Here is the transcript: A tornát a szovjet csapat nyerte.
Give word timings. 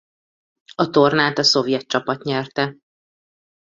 A 0.75 0.89
tornát 0.89 1.37
a 1.37 1.43
szovjet 1.43 1.87
csapat 1.87 2.23
nyerte. 2.23 2.75